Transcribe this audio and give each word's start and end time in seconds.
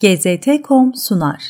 GZT.com 0.00 0.94
sunar. 0.94 1.44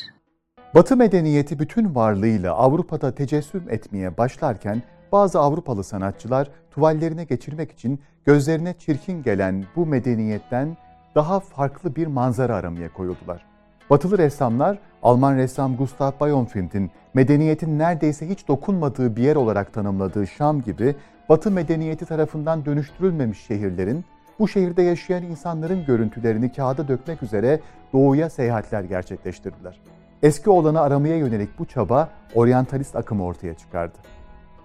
Batı 0.75 0.97
medeniyeti 0.97 1.59
bütün 1.59 1.95
varlığıyla 1.95 2.55
Avrupa'da 2.55 3.15
tecessüm 3.15 3.71
etmeye 3.71 4.17
başlarken 4.19 4.83
bazı 5.13 5.41
Avrupalı 5.41 5.85
sanatçılar 5.85 6.51
tuvallerine 6.71 7.25
geçirmek 7.25 7.73
için 7.73 8.01
gözlerine 8.25 8.75
çirkin 8.79 9.23
gelen 9.23 9.65
bu 9.77 9.87
medeniyetten 9.87 10.77
daha 11.15 11.41
farklı 11.41 11.97
bir 11.97 12.07
manzara 12.07 12.57
aramaya 12.57 12.93
koyuldular. 12.93 13.45
Batılı 13.91 14.19
ressamlar 14.19 14.79
Alman 15.03 15.37
ressam 15.37 15.77
Gustav 15.77 16.13
Bayonfield'in 16.21 16.91
medeniyetin 17.15 17.79
neredeyse 17.79 18.29
hiç 18.29 18.49
dokunmadığı 18.49 19.17
bir 19.17 19.23
yer 19.23 19.37
olarak 19.37 19.73
tanımladığı 19.73 20.27
Şam 20.27 20.63
gibi 20.63 20.97
Batı 21.29 21.51
medeniyeti 21.51 22.07
tarafından 22.07 22.65
dönüştürülmemiş 22.65 23.47
şehirlerin 23.47 24.05
bu 24.39 24.49
şehirde 24.49 24.83
yaşayan 24.83 25.23
insanların 25.23 25.85
görüntülerini 25.85 26.53
kağıda 26.53 26.89
dökmek 26.89 27.23
üzere 27.23 27.61
doğuya 27.93 28.31
seyahatler 28.31 28.85
gerçekleştirdiler. 28.85 29.81
Eski 30.23 30.51
olanı 30.51 30.81
aramaya 30.81 31.17
yönelik 31.17 31.59
bu 31.59 31.65
çaba 31.65 32.11
oryantalist 32.35 32.97
akımı 32.97 33.25
ortaya 33.25 33.55
çıkardı. 33.55 33.99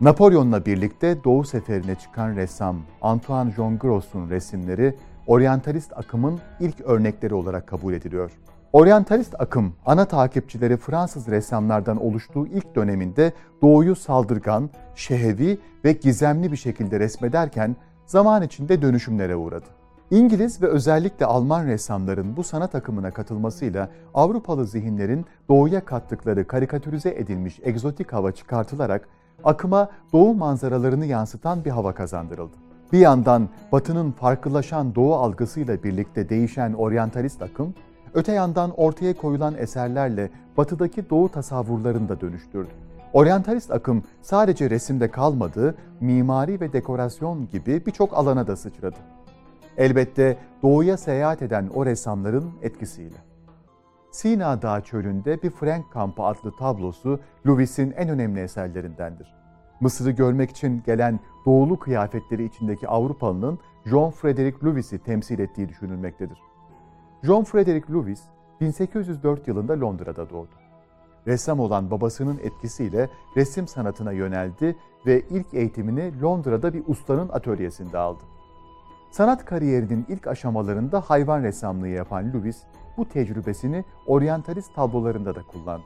Napolyon'la 0.02 0.66
birlikte 0.66 1.23
Doğu 1.23 1.44
seferine 1.44 1.95
çıkan 1.95 2.35
ressam 2.35 2.81
Antoine 3.02 3.52
Jean 3.52 3.80
Gross'un 3.80 4.30
resimleri 4.30 4.95
oryantalist 5.27 5.97
akımın 5.97 6.39
ilk 6.59 6.81
örnekleri 6.81 7.33
olarak 7.33 7.67
kabul 7.67 7.94
ediliyor. 7.94 8.31
Oryantalist 8.73 9.35
akım 9.39 9.73
ana 9.85 10.05
takipçileri 10.05 10.77
Fransız 10.77 11.27
ressamlardan 11.27 12.03
oluştuğu 12.03 12.47
ilk 12.47 12.75
döneminde 12.75 13.33
doğuyu 13.61 13.95
saldırgan, 13.95 14.69
şehevi 14.95 15.59
ve 15.85 15.91
gizemli 15.94 16.52
bir 16.52 16.58
şekilde 16.58 16.99
resmederken 16.99 17.75
zaman 18.11 18.43
içinde 18.43 18.81
dönüşümlere 18.81 19.35
uğradı. 19.35 19.65
İngiliz 20.11 20.61
ve 20.61 20.67
özellikle 20.67 21.25
Alman 21.25 21.65
ressamların 21.65 22.38
bu 22.38 22.43
sanat 22.43 22.75
akımına 22.75 23.11
katılmasıyla 23.11 23.89
Avrupalı 24.13 24.65
zihinlerin 24.65 25.25
doğuya 25.49 25.85
kattıkları 25.85 26.47
karikatürize 26.47 27.09
edilmiş 27.09 27.59
egzotik 27.63 28.13
hava 28.13 28.31
çıkartılarak 28.31 29.08
akıma 29.44 29.89
doğu 30.13 30.33
manzaralarını 30.33 31.05
yansıtan 31.05 31.66
bir 31.66 31.69
hava 31.69 31.94
kazandırıldı. 31.94 32.55
Bir 32.94 32.99
yandan 32.99 33.49
batının 33.71 34.11
farklılaşan 34.11 34.95
doğu 34.95 35.16
algısıyla 35.16 35.83
birlikte 35.83 36.30
değişen 36.30 36.73
oryantalist 36.73 37.41
akım, 37.41 37.73
öte 38.14 38.31
yandan 38.31 38.71
ortaya 38.71 39.17
koyulan 39.17 39.55
eserlerle 39.58 40.30
batıdaki 40.58 41.09
doğu 41.09 41.30
tasavvurlarını 41.30 42.09
da 42.09 42.21
dönüştürdü. 42.21 42.91
Oryantalist 43.14 43.72
akım 43.72 44.04
sadece 44.22 44.70
resimde 44.70 45.12
kalmadı, 45.12 45.76
mimari 46.00 46.62
ve 46.62 46.73
dekorasyon 46.73 47.48
gibi 47.48 47.86
birçok 47.86 48.17
alana 48.17 48.48
da 48.48 48.56
sıçradı. 48.56 48.98
Elbette 49.78 50.38
doğuya 50.64 50.98
seyahat 50.98 51.42
eden 51.42 51.70
o 51.73 51.86
ressamların 51.86 52.52
etkisiyle. 52.62 53.17
Sina 54.12 54.62
Dağı 54.62 54.82
çölünde 54.82 55.42
bir 55.44 55.50
Frank 55.50 55.92
kampı 55.92 56.23
adlı 56.23 56.56
tablosu 56.56 57.20
Louis'in 57.48 57.92
en 57.92 58.09
önemli 58.09 58.39
eserlerindendir. 58.39 59.36
Mısır'ı 59.80 60.12
görmek 60.12 60.50
için 60.50 60.84
gelen 60.86 61.20
doğulu 61.45 61.80
kıyafetleri 61.80 62.45
içindeki 62.45 62.88
Avrupalının 62.88 63.59
John 63.86 64.12
Frederick 64.12 64.67
Lewis'i 64.67 65.00
temsil 65.00 65.39
ettiği 65.39 65.70
düşünülmektedir. 65.70 66.38
John 67.23 67.44
Frederick 67.44 67.94
Lewis 67.94 68.22
1804 68.62 69.48
yılında 69.48 69.80
Londra'da 69.80 70.30
doğdu 70.30 70.61
ressam 71.27 71.59
olan 71.59 71.91
babasının 71.91 72.38
etkisiyle 72.38 73.09
resim 73.38 73.67
sanatına 73.67 74.11
yöneldi 74.11 74.75
ve 75.05 75.22
ilk 75.30 75.53
eğitimini 75.53 76.22
Londra'da 76.22 76.73
bir 76.73 76.83
ustanın 76.88 77.30
atölyesinde 77.30 77.97
aldı. 77.97 78.23
Sanat 79.11 79.45
kariyerinin 79.45 80.05
ilk 80.09 80.27
aşamalarında 80.27 81.02
hayvan 81.02 81.44
ressamlığı 81.44 81.88
yapan 81.88 82.33
Lewis, 82.33 82.64
bu 82.97 83.09
tecrübesini 83.09 83.86
oryantalist 84.08 84.75
tablolarında 84.75 85.36
da 85.36 85.44
kullandı. 85.44 85.86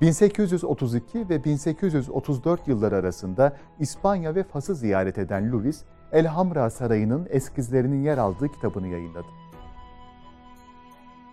1832 0.00 1.28
ve 1.28 1.44
1834 1.44 2.68
yılları 2.68 2.96
arasında 2.96 3.56
İspanya 3.78 4.34
ve 4.34 4.44
Fas'ı 4.44 4.74
ziyaret 4.74 5.18
eden 5.18 5.52
Lewis, 5.52 5.84
Elhamra 6.12 6.70
Sarayı'nın 6.70 7.26
eskizlerinin 7.30 8.02
yer 8.02 8.18
aldığı 8.18 8.48
kitabını 8.48 8.88
yayınladı. 8.88 9.26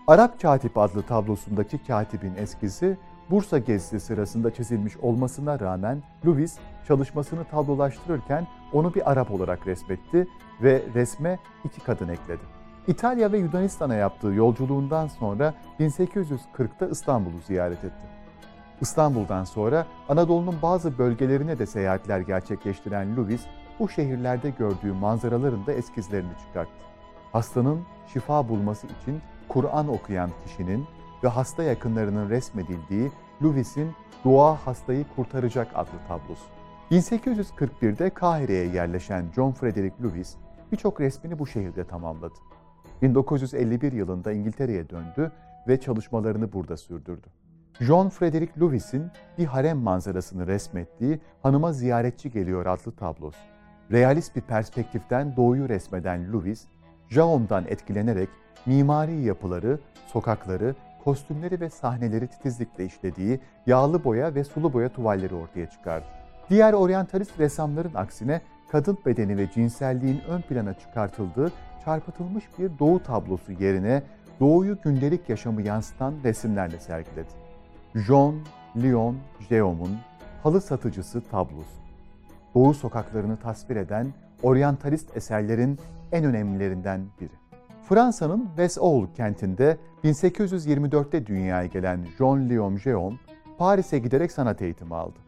Arap 0.08 0.42
Katip 0.42 0.78
adlı 0.78 1.04
tablosundaki 1.04 1.84
katibin 1.88 2.36
eskizi 2.36 2.98
Bursa 3.32 3.58
gezisi 3.58 4.00
sırasında 4.00 4.54
çizilmiş 4.54 4.98
olmasına 4.98 5.60
rağmen 5.60 6.04
Lewis 6.26 6.58
çalışmasını 6.88 7.44
tablolaştırırken 7.46 8.48
onu 8.74 8.94
bir 8.94 9.12
Arap 9.12 9.32
olarak 9.32 9.68
resmetti 9.68 10.28
ve 10.62 10.84
resme 10.94 11.40
iki 11.64 11.82
kadın 11.82 12.08
ekledi. 12.08 12.42
İtalya 12.88 13.32
ve 13.32 13.38
Yunanistan'a 13.38 13.96
yaptığı 13.96 14.28
yolculuğundan 14.28 15.08
sonra 15.08 15.54
1840'ta 15.80 16.88
İstanbul'u 16.92 17.40
ziyaret 17.48 17.84
etti. 17.84 18.08
İstanbul'dan 18.82 19.44
sonra 19.44 19.86
Anadolu'nun 20.10 20.56
bazı 20.62 20.98
bölgelerine 20.98 21.60
de 21.60 21.66
seyahatler 21.66 22.20
gerçekleştiren 22.20 23.18
Lewis, 23.18 23.42
bu 23.80 23.90
şehirlerde 23.90 24.50
gördüğü 24.50 24.94
manzaraların 24.94 25.66
da 25.66 25.74
eskizlerini 25.74 26.32
çıkarttı. 26.48 26.72
Hastanın 27.32 27.82
şifa 28.14 28.50
bulması 28.50 28.88
için 28.88 29.22
Kur'an 29.48 29.88
okuyan 29.88 30.30
kişinin 30.46 30.86
ve 31.24 31.28
hasta 31.28 31.64
yakınlarının 31.64 32.30
resmedildiği 32.30 33.12
Lewis'in 33.44 33.92
Dua 34.24 34.56
Hastayı 34.56 35.06
Kurtaracak 35.16 35.68
adlı 35.76 36.08
tablosu. 36.08 36.46
1841'de 36.92 38.10
Kahire'ye 38.10 38.68
yerleşen 38.68 39.26
John 39.36 39.52
Frederick 39.52 40.04
Lewis 40.04 40.36
birçok 40.72 41.02
resmini 41.02 41.40
bu 41.40 41.48
şehirde 41.48 41.84
tamamladı. 41.84 42.34
1951 43.02 43.92
yılında 43.92 44.32
İngiltere'ye 44.32 44.90
döndü 44.90 45.32
ve 45.68 45.80
çalışmalarını 45.80 46.54
burada 46.54 46.78
sürdürdü. 46.78 47.28
John 47.80 48.10
Frederick 48.10 48.62
Lewis'in 48.62 49.12
bir 49.38 49.46
harem 49.46 49.78
manzarasını 49.78 50.48
resmettiği 50.48 51.20
Hanıma 51.44 51.74
Ziyaretçi 51.74 52.32
Geliyor 52.32 52.66
adlı 52.66 52.92
tablosu. 52.92 53.40
Realist 53.92 54.36
bir 54.36 54.42
perspektiften 54.42 55.36
doğuyu 55.36 55.70
resmeden 55.70 56.34
Lewis, 56.34 56.66
Jaom'dan 57.10 57.66
etkilenerek 57.68 58.30
mimari 58.66 59.22
yapıları, 59.22 59.80
sokakları 60.08 60.76
kostümleri 61.04 61.60
ve 61.60 61.70
sahneleri 61.70 62.28
titizlikle 62.28 62.86
işlediği 62.86 63.40
yağlı 63.68 64.04
boya 64.04 64.36
ve 64.36 64.44
sulu 64.44 64.74
boya 64.74 64.90
tuvalleri 64.90 65.36
ortaya 65.36 65.70
çıkardı. 65.70 66.06
Diğer 66.50 66.74
oryantalist 66.74 67.40
ressamların 67.40 67.94
aksine 67.94 68.42
kadın 68.72 68.98
bedeni 69.06 69.38
ve 69.38 69.52
cinselliğin 69.52 70.22
ön 70.30 70.42
plana 70.42 70.74
çıkartıldığı 70.74 71.52
çarpıtılmış 71.86 72.44
bir 72.60 72.80
doğu 72.80 73.04
tablosu 73.04 73.52
yerine 73.52 74.04
doğuyu 74.40 74.78
gündelik 74.84 75.30
yaşamı 75.30 75.62
yansıtan 75.62 76.14
resimlerle 76.24 76.80
sergiledi. 76.80 77.30
John 77.96 78.36
Leon 78.84 79.18
Geom'un 79.50 79.98
Halı 80.44 80.62
Satıcısı 80.62 81.22
tablosu. 81.22 81.82
Doğu 82.56 82.74
sokaklarını 82.74 83.38
tasvir 83.38 83.76
eden 83.76 84.14
oryantalist 84.44 85.18
eserlerin 85.18 85.80
en 86.12 86.26
önemlilerinden 86.26 87.02
biri. 87.22 87.41
Fransa'nın 87.84 88.50
Vesoul 88.58 89.08
kentinde 89.14 89.78
1824'te 90.04 91.26
dünyaya 91.26 91.66
gelen 91.66 92.06
Jean 92.18 92.50
Léon 92.50 92.84
Géon, 92.84 93.20
Paris'e 93.58 94.00
giderek 94.00 94.32
sanat 94.32 94.62
eğitimi 94.62 94.96
aldı. 94.96 95.20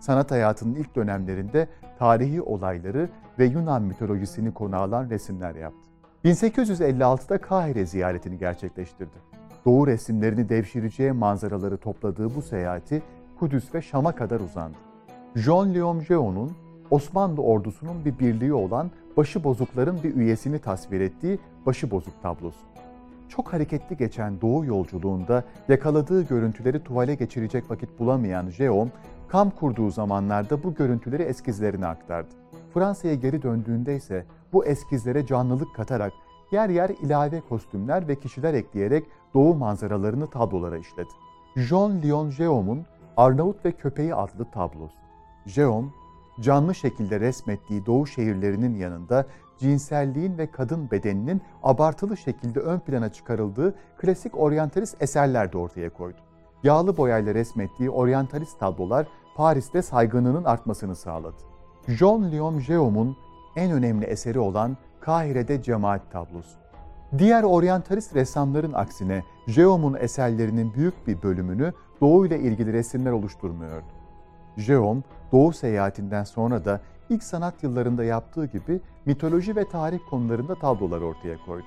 Sanat 0.00 0.30
hayatının 0.30 0.74
ilk 0.74 0.96
dönemlerinde 0.96 1.68
tarihi 1.98 2.42
olayları 2.42 3.08
ve 3.38 3.44
Yunan 3.44 3.82
mitolojisini 3.82 4.54
konu 4.54 4.76
alan 4.76 5.10
resimler 5.10 5.54
yaptı. 5.54 5.78
1856'da 6.24 7.38
Kahire 7.38 7.86
ziyaretini 7.86 8.38
gerçekleştirdi. 8.38 9.30
Doğu 9.64 9.86
resimlerini 9.86 10.48
devşireceği 10.48 11.12
manzaraları 11.12 11.76
topladığı 11.76 12.34
bu 12.34 12.42
seyahati 12.42 13.02
Kudüs 13.38 13.74
ve 13.74 13.82
Şam'a 13.82 14.12
kadar 14.12 14.40
uzandı. 14.40 14.76
Jean 15.36 15.74
Léon 15.74 16.08
Géon'un 16.08 16.52
Osmanlı 16.90 17.42
ordusunun 17.42 18.04
bir 18.04 18.18
birliği 18.18 18.52
olan 18.52 18.90
başıbozukların 19.20 20.02
bir 20.02 20.14
üyesini 20.14 20.58
tasvir 20.58 21.00
ettiği 21.00 21.38
başıbozuk 21.66 22.22
tablosu. 22.22 22.58
Çok 23.28 23.52
hareketli 23.52 23.96
geçen 23.96 24.40
doğu 24.40 24.64
yolculuğunda 24.64 25.44
yakaladığı 25.68 26.22
görüntüleri 26.22 26.84
tuvale 26.84 27.14
geçirecek 27.14 27.70
vakit 27.70 27.98
bulamayan 27.98 28.50
Jeon, 28.50 28.90
kamp 29.28 29.56
kurduğu 29.60 29.90
zamanlarda 29.90 30.62
bu 30.62 30.74
görüntüleri 30.74 31.22
eskizlerine 31.22 31.86
aktardı. 31.86 32.28
Fransa'ya 32.74 33.14
geri 33.14 33.42
döndüğünde 33.42 33.96
ise 33.96 34.26
bu 34.52 34.66
eskizlere 34.66 35.26
canlılık 35.26 35.74
katarak 35.74 36.12
yer 36.52 36.68
yer 36.68 36.90
ilave 36.90 37.40
kostümler 37.40 38.08
ve 38.08 38.14
kişiler 38.14 38.54
ekleyerek 38.54 39.04
doğu 39.34 39.54
manzaralarını 39.54 40.26
tablolara 40.26 40.78
işledi. 40.78 41.10
Jean 41.56 42.02
Leon 42.02 42.30
Geom'un 42.30 42.86
Arnavut 43.16 43.64
ve 43.64 43.72
Köpeği 43.72 44.14
adlı 44.14 44.44
tablosu. 44.44 44.94
Geom, 45.54 45.92
canlı 46.40 46.74
şekilde 46.74 47.20
resmettiği 47.20 47.86
doğu 47.86 48.06
şehirlerinin 48.06 48.76
yanında 48.76 49.26
cinselliğin 49.58 50.38
ve 50.38 50.50
kadın 50.50 50.90
bedeninin 50.90 51.42
abartılı 51.62 52.16
şekilde 52.16 52.60
ön 52.60 52.78
plana 52.78 53.12
çıkarıldığı 53.12 53.74
klasik 53.98 54.38
oryantalist 54.38 55.02
eserler 55.02 55.52
de 55.52 55.58
ortaya 55.58 55.90
koydu. 55.90 56.18
Yağlı 56.62 56.96
boyayla 56.96 57.34
resmettiği 57.34 57.90
oryantalist 57.90 58.60
tablolar 58.60 59.06
Paris'te 59.36 59.82
saygınlığının 59.82 60.44
artmasını 60.44 60.96
sağladı. 60.96 61.36
Jean 61.88 62.32
Leon 62.32 62.58
Geom'un 62.58 63.16
en 63.56 63.72
önemli 63.72 64.04
eseri 64.04 64.38
olan 64.38 64.76
Kahire'de 65.00 65.62
Cemaat 65.62 66.12
tablosu. 66.12 66.58
Diğer 67.18 67.42
oryantalist 67.42 68.14
ressamların 68.14 68.72
aksine 68.72 69.24
Jeom'un 69.46 69.94
eserlerinin 69.94 70.74
büyük 70.74 71.06
bir 71.06 71.22
bölümünü 71.22 71.72
Doğu 72.00 72.26
ile 72.26 72.40
ilgili 72.40 72.72
resimler 72.72 73.12
oluşturmuyordu. 73.12 73.99
Jeom, 74.56 75.04
Doğu 75.32 75.52
seyahatinden 75.52 76.24
sonra 76.24 76.64
da 76.64 76.80
ilk 77.08 77.22
sanat 77.22 77.62
yıllarında 77.62 78.04
yaptığı 78.04 78.46
gibi 78.46 78.80
mitoloji 79.06 79.56
ve 79.56 79.68
tarih 79.68 79.98
konularında 80.10 80.54
tablolar 80.54 81.00
ortaya 81.00 81.36
koydu. 81.46 81.66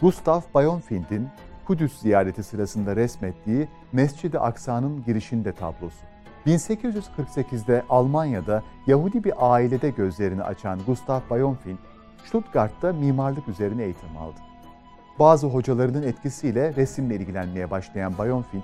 Gustav 0.00 0.40
Bayonfield'in 0.54 1.28
Kudüs 1.66 2.00
ziyareti 2.00 2.42
sırasında 2.42 2.96
resmettiği 2.96 3.68
Mescid-i 3.92 4.38
Aksa'nın 4.38 5.04
girişinde 5.04 5.52
tablosu. 5.52 6.06
1848'de 6.46 7.84
Almanya'da 7.88 8.62
Yahudi 8.86 9.24
bir 9.24 9.32
ailede 9.38 9.90
gözlerini 9.90 10.42
açan 10.42 10.80
Gustav 10.86 11.20
Bayonfield, 11.30 11.76
Stuttgart'ta 12.24 12.92
mimarlık 12.92 13.48
üzerine 13.48 13.84
eğitim 13.84 14.16
aldı. 14.16 14.40
Bazı 15.18 15.46
hocalarının 15.46 16.02
etkisiyle 16.02 16.74
resimle 16.76 17.16
ilgilenmeye 17.16 17.70
başlayan 17.70 18.18
Bayonfield, 18.18 18.62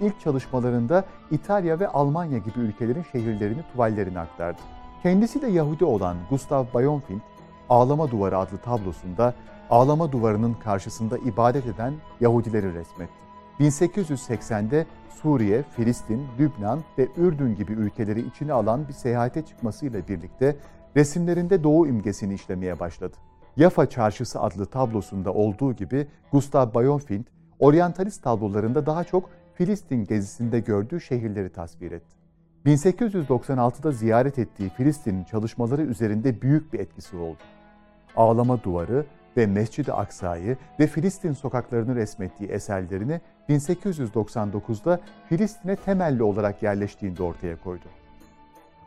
ilk 0.00 0.20
çalışmalarında 0.20 1.04
İtalya 1.30 1.80
ve 1.80 1.88
Almanya 1.88 2.38
gibi 2.38 2.58
ülkelerin 2.58 3.04
şehirlerini 3.12 3.62
tuvallerine 3.72 4.18
aktardı. 4.20 4.58
Kendisi 5.02 5.42
de 5.42 5.46
Yahudi 5.46 5.84
olan 5.84 6.16
Gustav 6.30 6.64
Bayonfield, 6.74 7.20
Ağlama 7.68 8.10
Duvarı 8.10 8.38
adlı 8.38 8.58
tablosunda 8.58 9.34
ağlama 9.70 10.12
duvarının 10.12 10.54
karşısında 10.54 11.18
ibadet 11.18 11.66
eden 11.66 11.94
Yahudileri 12.20 12.74
resmetti. 12.74 13.12
1880'de 13.60 14.86
Suriye, 15.22 15.62
Filistin, 15.62 16.26
Lübnan 16.38 16.80
ve 16.98 17.08
Ürdün 17.16 17.54
gibi 17.54 17.72
ülkeleri 17.72 18.20
içine 18.20 18.52
alan 18.52 18.88
bir 18.88 18.92
seyahate 18.92 19.42
çıkmasıyla 19.42 20.08
birlikte 20.08 20.56
resimlerinde 20.96 21.64
Doğu 21.64 21.86
imgesini 21.86 22.34
işlemeye 22.34 22.80
başladı. 22.80 23.16
Yafa 23.56 23.88
Çarşısı 23.88 24.40
adlı 24.40 24.66
tablosunda 24.66 25.32
olduğu 25.32 25.72
gibi 25.72 26.06
Gustav 26.32 26.74
Bayonfield, 26.74 27.24
oryantalist 27.58 28.22
tablolarında 28.22 28.86
daha 28.86 29.04
çok 29.04 29.30
Filistin 29.60 30.04
gezisinde 30.04 30.60
gördüğü 30.60 31.00
şehirleri 31.00 31.52
tasvir 31.52 31.92
etti. 31.92 32.16
1896'da 32.66 33.92
ziyaret 33.92 34.38
ettiği 34.38 34.70
Filistin'in 34.70 35.24
çalışmaları 35.24 35.82
üzerinde 35.82 36.42
büyük 36.42 36.72
bir 36.72 36.80
etkisi 36.80 37.16
oldu. 37.16 37.38
Ağlama 38.16 38.62
Duvarı 38.62 39.06
ve 39.36 39.46
Mescid-i 39.46 39.92
Aksa'yı 39.92 40.56
ve 40.80 40.86
Filistin 40.86 41.32
sokaklarını 41.32 41.94
resmettiği 41.94 42.50
eserlerini 42.50 43.20
1899'da 43.48 45.00
Filistin'e 45.28 45.76
temelli 45.76 46.22
olarak 46.22 46.62
yerleştiğinde 46.62 47.22
ortaya 47.22 47.60
koydu. 47.60 47.86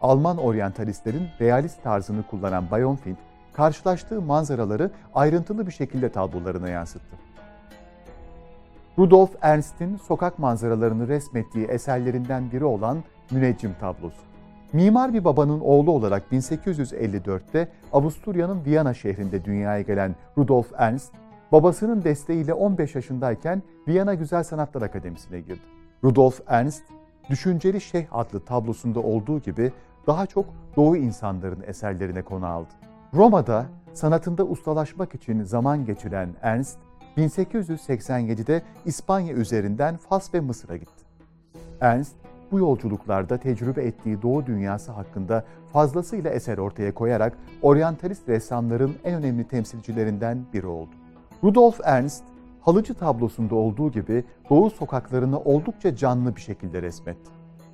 Alman 0.02 0.38
oryantalistlerin 0.38 1.28
realist 1.42 1.84
tarzını 1.84 2.24
kullanan 2.28 2.72
Bayonfield, 2.72 3.18
karşılaştığı 3.54 4.22
manzaraları 4.22 4.92
ayrıntılı 5.16 5.68
bir 5.68 5.72
şekilde 5.72 6.10
tablolarına 6.10 6.70
yansıttı. 6.70 7.33
Rudolf 9.00 9.30
Ernst'in 9.42 9.98
sokak 9.98 10.40
manzaralarını 10.40 11.08
resmettiği 11.08 11.66
eserlerinden 11.66 12.52
biri 12.52 12.66
olan 12.66 13.04
Müneccim 13.32 13.76
tablosu. 13.80 14.22
Mimar 14.74 15.14
bir 15.14 15.24
babanın 15.24 15.60
oğlu 15.60 15.92
olarak 15.92 16.24
1854'te 16.32 17.68
Avusturya'nın 17.94 18.66
Viyana 18.66 18.94
şehrinde 18.94 19.46
dünyaya 19.46 19.82
gelen 19.82 20.16
Rudolf 20.38 20.72
Ernst, 20.78 21.14
babasının 21.52 22.04
desteğiyle 22.04 22.54
15 22.54 22.96
yaşındayken 22.96 23.64
Viyana 23.88 24.14
Güzel 24.14 24.44
Sanatlar 24.44 24.82
Akademisi'ne 24.82 25.40
girdi. 25.40 25.62
Rudolf 26.04 26.42
Ernst, 26.48 26.84
Düşünceli 27.30 27.82
Şeyh 27.82 28.06
adlı 28.12 28.46
tablosunda 28.46 29.00
olduğu 29.00 29.40
gibi 29.40 29.72
daha 30.08 30.26
çok 30.26 30.46
Doğu 30.76 30.98
insanların 30.98 31.64
eserlerine 31.68 32.22
konu 32.22 32.46
aldı. 32.46 32.70
Roma'da 33.14 33.66
sanatında 33.94 34.44
ustalaşmak 34.44 35.16
için 35.16 35.44
zaman 35.44 35.86
geçiren 35.86 36.30
Ernst, 36.42 36.80
1887'de 37.18 38.62
İspanya 38.86 39.34
üzerinden 39.34 39.98
Fas 39.98 40.34
ve 40.34 40.40
Mısır'a 40.40 40.78
gitti. 40.78 41.04
Ernst, 41.82 42.16
bu 42.52 42.60
yolculuklarda 42.60 43.38
tecrübe 43.38 43.84
ettiği 43.84 44.22
Doğu 44.22 44.46
dünyası 44.46 44.92
hakkında 44.92 45.46
fazlasıyla 45.74 46.32
eser 46.32 46.58
ortaya 46.58 46.94
koyarak 46.94 47.38
oryantalist 47.62 48.30
ressamların 48.30 48.96
en 49.04 49.14
önemli 49.14 49.48
temsilcilerinden 49.48 50.46
biri 50.54 50.68
oldu. 50.68 50.92
Rudolf 51.44 51.80
Ernst, 51.84 52.24
halıcı 52.62 52.94
tablosunda 52.94 53.56
olduğu 53.56 53.92
gibi 53.92 54.24
Doğu 54.50 54.70
sokaklarını 54.70 55.40
oldukça 55.40 55.96
canlı 55.96 56.36
bir 56.36 56.42
şekilde 56.42 56.82
resmetti. 56.82 57.32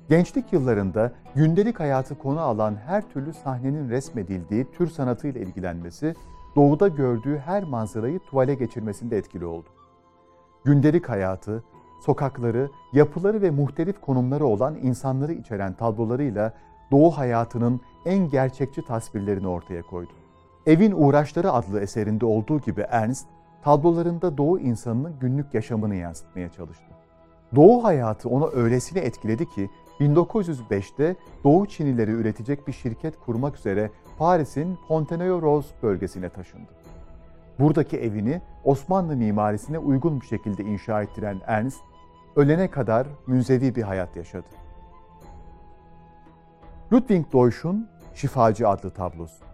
Gençlik 0.08 0.52
yıllarında 0.52 1.12
gündelik 1.34 1.80
hayatı 1.80 2.18
konu 2.18 2.40
alan 2.40 2.76
her 2.86 3.08
türlü 3.08 3.32
sahnenin 3.32 3.90
resmedildiği 3.90 4.66
tür 4.70 4.86
sanatıyla 4.90 5.40
ilgilenmesi, 5.40 6.14
doğuda 6.56 6.88
gördüğü 6.88 7.38
her 7.38 7.64
manzarayı 7.64 8.18
tuvale 8.18 8.54
geçirmesinde 8.54 9.18
etkili 9.18 9.44
oldu. 9.44 9.68
Gündelik 10.64 11.08
hayatı, 11.08 11.64
sokakları, 12.00 12.70
yapıları 12.92 13.42
ve 13.42 13.50
muhtelif 13.50 14.00
konumları 14.00 14.46
olan 14.46 14.76
insanları 14.82 15.32
içeren 15.32 15.72
tablolarıyla 15.72 16.52
Doğu 16.90 17.10
hayatının 17.10 17.80
en 18.04 18.28
gerçekçi 18.28 18.82
tasvirlerini 18.84 19.48
ortaya 19.48 19.82
koydu. 19.82 20.10
Evin 20.66 20.92
Uğraşları 20.92 21.52
adlı 21.52 21.80
eserinde 21.80 22.26
olduğu 22.26 22.60
gibi 22.60 22.80
Ernst, 22.80 23.26
tablolarında 23.62 24.38
Doğu 24.38 24.60
insanının 24.60 25.14
günlük 25.20 25.54
yaşamını 25.54 25.94
yansıtmaya 25.94 26.48
çalıştı. 26.48 26.99
Doğu 27.54 27.84
hayatı 27.84 28.28
onu 28.28 28.50
öylesine 28.52 29.00
etkiledi 29.00 29.48
ki 29.48 29.70
1905'te 30.00 31.16
Doğu 31.44 31.66
Çinileri 31.66 32.10
üretecek 32.10 32.68
bir 32.68 32.72
şirket 32.72 33.20
kurmak 33.20 33.56
üzere 33.56 33.90
Paris'in 34.18 34.78
Fontenay-aux-Roses 34.88 35.82
bölgesine 35.82 36.28
taşındı. 36.28 36.70
Buradaki 37.58 37.98
evini 37.98 38.40
Osmanlı 38.64 39.16
mimarisine 39.16 39.78
uygun 39.78 40.20
bir 40.20 40.26
şekilde 40.26 40.62
inşa 40.64 41.02
ettiren 41.02 41.40
Ernst, 41.46 41.80
ölene 42.36 42.70
kadar 42.70 43.06
münzevi 43.26 43.74
bir 43.74 43.82
hayat 43.82 44.16
yaşadı. 44.16 44.46
Ludwig 46.92 47.32
Deutsch'un 47.32 47.88
Şifacı 48.14 48.68
adlı 48.68 48.90
tablosu. 48.90 49.44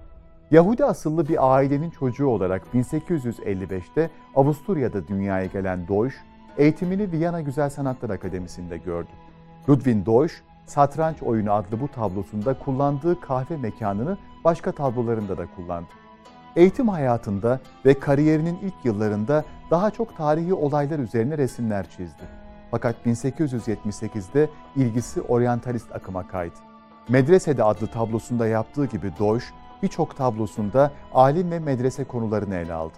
Yahudi 0.51 0.85
asıllı 0.85 1.29
bir 1.29 1.55
ailenin 1.55 1.91
çocuğu 1.91 2.27
olarak 2.27 2.63
1855'te 2.75 4.11
Avusturya'da 4.35 5.09
dünyaya 5.09 5.47
gelen 5.47 5.89
Deutsch, 5.89 6.17
eğitimini 6.59 7.13
Viyana 7.13 7.41
Güzel 7.41 7.71
Sanatlar 7.71 8.11
Akademisi'nde 8.11 8.77
gördü. 8.77 9.11
Ludwig 9.69 10.07
Deutsch, 10.07 10.35
Satranç 10.67 11.23
Oyunu 11.23 11.53
adlı 11.53 11.81
bu 11.81 11.89
tablosunda 11.89 12.59
kullandığı 12.59 13.21
kahve 13.21 13.57
mekanını 13.57 14.19
başka 14.45 14.73
tablolarında 14.73 15.39
da 15.39 15.47
kullandı. 15.57 15.89
Eğitim 16.57 16.89
hayatında 16.89 17.61
ve 17.85 17.99
kariyerinin 17.99 18.59
ilk 18.63 18.75
yıllarında 18.85 19.45
daha 19.71 19.91
çok 19.91 20.17
tarihi 20.17 20.55
olaylar 20.55 20.99
üzerine 20.99 21.39
resimler 21.39 21.91
çizdi. 21.91 22.23
Fakat 22.71 22.97
1878'de 23.07 24.51
ilgisi 24.77 25.21
oryantalist 25.23 25.95
akıma 25.95 26.29
kaydı. 26.29 26.55
Medresede 27.09 27.65
adlı 27.65 27.87
tablosunda 27.87 28.47
yaptığı 28.47 28.87
gibi 28.87 29.13
Deutsch, 29.19 29.47
birçok 29.83 30.17
tablosunda 30.17 30.91
alim 31.15 31.51
ve 31.51 31.59
medrese 31.59 32.05
konularını 32.05 32.55
ele 32.55 32.73
aldı. 32.73 32.95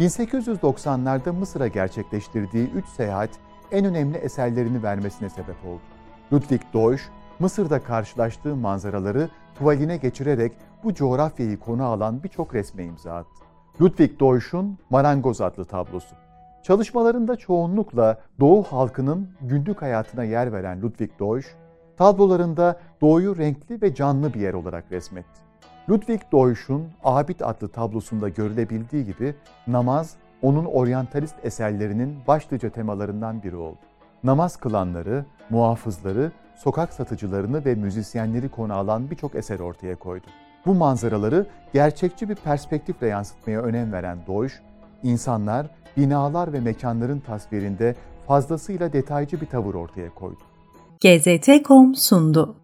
1890'larda 0.00 1.32
Mısır'a 1.32 1.68
gerçekleştirdiği 1.68 2.70
üç 2.70 2.86
seyahat 2.86 3.30
en 3.72 3.84
önemli 3.84 4.16
eserlerini 4.16 4.82
vermesine 4.82 5.30
sebep 5.30 5.64
oldu. 5.66 5.80
Ludwig 6.32 6.60
Deutsch, 6.74 7.02
Mısır'da 7.38 7.82
karşılaştığı 7.82 8.56
manzaraları 8.56 9.28
tuvaline 9.54 9.96
geçirerek 9.96 10.52
bu 10.84 10.94
coğrafyayı 10.94 11.58
konu 11.58 11.84
alan 11.84 12.22
birçok 12.22 12.54
resme 12.54 12.84
imza 12.84 13.14
attı. 13.14 13.44
Ludwig 13.80 14.20
Deutsch'un 14.20 14.78
Marangoz 14.90 15.40
adlı 15.40 15.64
tablosu. 15.64 16.14
Çalışmalarında 16.62 17.36
çoğunlukla 17.36 18.20
Doğu 18.40 18.62
halkının 18.62 19.30
günlük 19.40 19.82
hayatına 19.82 20.24
yer 20.24 20.52
veren 20.52 20.82
Ludwig 20.82 21.10
Deutsch, 21.20 21.48
tablolarında 21.96 22.80
Doğu'yu 23.00 23.36
renkli 23.36 23.82
ve 23.82 23.94
canlı 23.94 24.34
bir 24.34 24.40
yer 24.40 24.54
olarak 24.54 24.92
resmetti. 24.92 25.49
Ludwig 25.90 26.20
Deutsch'un 26.32 26.88
Abid 27.04 27.40
adlı 27.40 27.68
tablosunda 27.68 28.28
görülebildiği 28.28 29.06
gibi 29.06 29.34
namaz 29.66 30.14
onun 30.42 30.64
oryantalist 30.64 31.34
eserlerinin 31.42 32.16
başlıca 32.28 32.70
temalarından 32.70 33.42
biri 33.42 33.56
oldu. 33.56 33.78
Namaz 34.24 34.56
kılanları, 34.56 35.24
muhafızları, 35.50 36.32
sokak 36.56 36.92
satıcılarını 36.92 37.64
ve 37.64 37.74
müzisyenleri 37.74 38.48
konu 38.48 38.74
alan 38.74 39.10
birçok 39.10 39.34
eser 39.34 39.60
ortaya 39.60 39.96
koydu. 39.96 40.26
Bu 40.66 40.74
manzaraları 40.74 41.46
gerçekçi 41.72 42.28
bir 42.28 42.34
perspektifle 42.34 43.06
yansıtmaya 43.06 43.62
önem 43.62 43.92
veren 43.92 44.18
Deutsch, 44.26 44.54
insanlar, 45.02 45.66
binalar 45.96 46.52
ve 46.52 46.60
mekanların 46.60 47.20
tasvirinde 47.20 47.94
fazlasıyla 48.26 48.92
detaycı 48.92 49.40
bir 49.40 49.46
tavır 49.46 49.74
ortaya 49.74 50.14
koydu. 50.14 50.40
GZT.com 51.00 51.94
sundu. 51.94 52.59